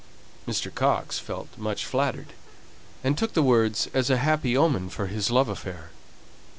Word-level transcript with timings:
Mr. 0.47 0.73
Coxe 0.73 1.19
felt 1.19 1.55
much 1.59 1.85
flattered, 1.85 2.33
and 3.03 3.15
took 3.15 3.33
the 3.33 3.43
words 3.43 3.87
as 3.93 4.09
a 4.09 4.17
happy 4.17 4.57
omen 4.57 4.89
for 4.89 5.05
his 5.05 5.29
love 5.29 5.47
affair. 5.47 5.91